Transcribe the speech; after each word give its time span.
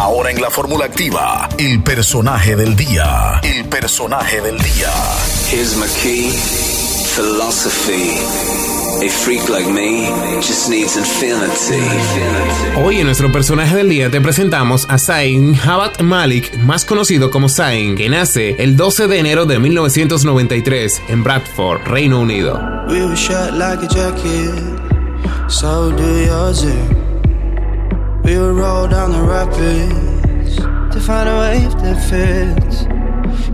Ahora 0.00 0.30
en 0.30 0.40
la 0.40 0.48
fórmula 0.50 0.86
activa, 0.86 1.46
el 1.58 1.82
personaje 1.82 2.56
del 2.56 2.74
día. 2.74 3.38
El 3.42 3.66
personaje 3.66 4.40
del 4.40 4.56
día. 4.56 4.90
Here's 5.52 5.76
my 5.76 5.84
key, 6.02 6.30
philosophy. 7.14 8.16
A 9.04 9.08
freak 9.10 9.46
like 9.50 9.68
me 9.70 10.06
just 10.40 10.68
needs 10.70 10.96
infinity. 10.96 11.82
Hoy 12.82 13.00
en 13.00 13.06
nuestro 13.06 13.30
personaje 13.30 13.76
del 13.76 13.90
día 13.90 14.10
te 14.10 14.20
presentamos 14.22 14.86
a 14.88 14.98
Zayn 14.98 15.54
Habat 15.54 16.00
Malik, 16.00 16.56
más 16.58 16.86
conocido 16.86 17.30
como 17.30 17.50
Zayn, 17.50 17.94
que 17.96 18.08
nace 18.08 18.56
el 18.62 18.76
12 18.78 19.06
de 19.06 19.18
enero 19.18 19.44
de 19.44 19.58
1993 19.58 21.02
en 21.08 21.22
Bradford, 21.22 21.82
Reino 21.86 22.20
Unido. 22.20 22.58
We 22.88 23.02
were 23.04 23.14
shot 23.16 23.52
like 23.52 23.84
a 23.84 23.88
jacket, 23.88 24.54
so 25.48 25.90
do 25.90 26.24
yours. 26.24 26.64
eh? 26.64 26.99
We 28.24 28.38
would 28.38 28.56
roll 28.56 28.86
down 28.86 29.12
the 29.12 29.22
rapids 29.22 30.56
to 30.56 31.00
find 31.00 31.28
a 31.28 31.36
wave 31.38 31.72
that 31.82 31.98
fits. 32.08 32.84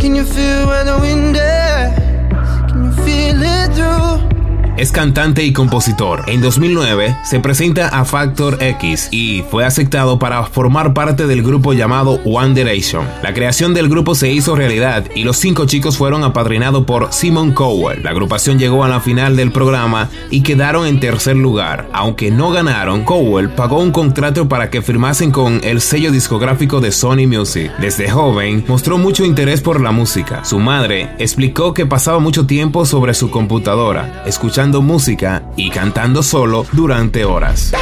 Can 0.00 0.14
you 0.14 0.24
feel 0.24 0.66
where 0.66 0.84
the 0.84 0.98
wind 1.00 1.09
Es 4.80 4.92
cantante 4.92 5.44
y 5.44 5.52
compositor. 5.52 6.24
En 6.26 6.40
2009 6.40 7.14
se 7.22 7.38
presenta 7.38 7.88
a 7.88 8.06
Factor 8.06 8.56
X 8.62 9.08
y 9.10 9.42
fue 9.42 9.66
aceptado 9.66 10.18
para 10.18 10.42
formar 10.44 10.94
parte 10.94 11.26
del 11.26 11.42
grupo 11.42 11.74
llamado 11.74 12.18
One 12.24 12.54
Direction. 12.54 13.06
La 13.22 13.34
creación 13.34 13.74
del 13.74 13.90
grupo 13.90 14.14
se 14.14 14.32
hizo 14.32 14.56
realidad 14.56 15.04
y 15.14 15.24
los 15.24 15.36
cinco 15.36 15.66
chicos 15.66 15.98
fueron 15.98 16.24
apadrinados 16.24 16.86
por 16.86 17.12
Simon 17.12 17.52
Cowell. 17.52 18.02
La 18.02 18.12
agrupación 18.12 18.58
llegó 18.58 18.82
a 18.82 18.88
la 18.88 19.00
final 19.00 19.36
del 19.36 19.52
programa 19.52 20.08
y 20.30 20.40
quedaron 20.40 20.86
en 20.86 20.98
tercer 20.98 21.36
lugar. 21.36 21.90
Aunque 21.92 22.30
no 22.30 22.50
ganaron, 22.50 23.04
Cowell 23.04 23.50
pagó 23.50 23.80
un 23.80 23.92
contrato 23.92 24.48
para 24.48 24.70
que 24.70 24.80
firmasen 24.80 25.30
con 25.30 25.60
el 25.62 25.82
sello 25.82 26.10
discográfico 26.10 26.80
de 26.80 26.90
Sony 26.90 27.26
Music. 27.26 27.70
Desde 27.80 28.08
joven 28.08 28.64
mostró 28.66 28.96
mucho 28.96 29.26
interés 29.26 29.60
por 29.60 29.78
la 29.78 29.92
música. 29.92 30.42
Su 30.46 30.58
madre 30.58 31.10
explicó 31.18 31.74
que 31.74 31.84
pasaba 31.84 32.18
mucho 32.18 32.46
tiempo 32.46 32.86
sobre 32.86 33.12
su 33.12 33.30
computadora, 33.30 34.22
escuchando 34.24 34.69
música 34.78 35.42
y 35.56 35.70
cantando 35.70 36.22
solo 36.22 36.64
durante 36.72 37.24
horas. 37.24 37.72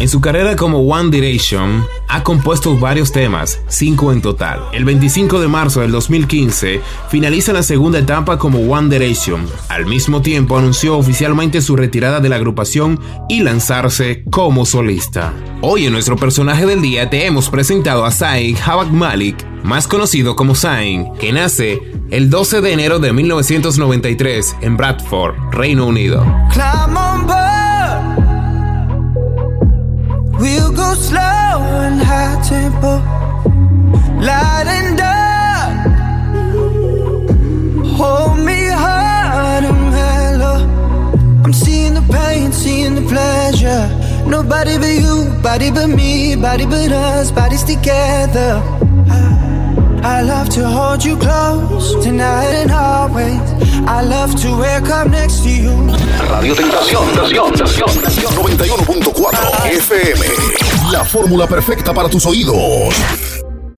En 0.00 0.08
su 0.08 0.22
carrera 0.22 0.56
como 0.56 0.78
One 0.78 1.10
Direction, 1.10 1.84
ha 2.08 2.22
compuesto 2.22 2.74
varios 2.78 3.12
temas, 3.12 3.60
cinco 3.68 4.12
en 4.12 4.22
total. 4.22 4.62
El 4.72 4.86
25 4.86 5.38
de 5.38 5.46
marzo 5.46 5.82
del 5.82 5.92
2015 5.92 6.80
finaliza 7.10 7.52
la 7.52 7.62
segunda 7.62 7.98
etapa 7.98 8.38
como 8.38 8.60
One 8.60 8.88
Direction. 8.88 9.46
Al 9.68 9.84
mismo 9.84 10.22
tiempo 10.22 10.56
anunció 10.56 10.96
oficialmente 10.96 11.60
su 11.60 11.76
retirada 11.76 12.20
de 12.20 12.30
la 12.30 12.36
agrupación 12.36 12.98
y 13.28 13.42
lanzarse 13.42 14.24
como 14.30 14.64
solista. 14.64 15.34
Hoy 15.60 15.84
en 15.84 15.92
nuestro 15.92 16.16
personaje 16.16 16.64
del 16.64 16.80
día 16.80 17.10
te 17.10 17.26
hemos 17.26 17.50
presentado 17.50 18.06
a 18.06 18.10
Zayn 18.10 18.56
Habak 18.56 18.88
Malik, 18.92 19.46
más 19.64 19.86
conocido 19.86 20.34
como 20.34 20.54
Zayn, 20.54 21.12
que 21.20 21.30
nace 21.30 21.78
el 22.10 22.30
12 22.30 22.62
de 22.62 22.72
enero 22.72 23.00
de 23.00 23.12
1993 23.12 24.56
en 24.62 24.78
Bradford, 24.78 25.34
Reino 25.52 25.84
Unido. 25.84 26.24
Nobody 44.30 44.78
but 44.78 44.94
you, 44.94 45.24
body 45.42 45.72
but 45.72 45.88
me, 45.88 46.36
body 46.36 46.64
but 46.64 46.92
us, 46.92 47.32
bodies 47.32 47.64
together. 47.64 48.62
I, 50.02 50.22
love 50.22 50.48
to 50.50 50.68
hold 50.68 51.04
you 51.04 51.16
close 51.16 52.00
tonight 52.02 52.54
and 52.62 52.70
always. 52.70 53.40
I 53.88 54.02
love 54.02 54.40
to 54.42 54.56
wake 54.56 54.88
up 54.88 55.08
next 55.08 55.42
to 55.42 55.50
you. 55.50 55.72
Radio 56.30 56.54
Tentación, 56.54 57.06
Tentación, 57.08 57.92
Tentación, 57.92 58.32
91.4 58.36 59.66
FM. 59.72 60.24
La 60.92 61.04
fórmula 61.04 61.48
perfecta 61.48 61.92
para 61.92 62.08
tus 62.08 62.24
oídos. 62.24 63.39